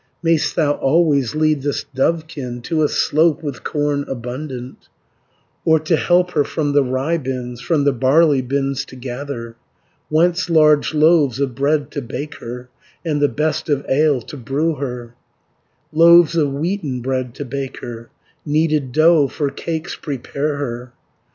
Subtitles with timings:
[0.23, 4.89] "May'st thou always lead this dovekin To a slope with corn abundant,
[5.63, 9.57] 130 Or to help her from the rye bins, From the barley bins to gather,
[10.09, 12.69] Whence large loaves of bread to bake her,
[13.05, 15.13] And the best of ale to brew her,
[15.93, 18.09] Loaves of wheaten bread to bake her,
[18.43, 20.93] Kneaded dough for cakes prepare her.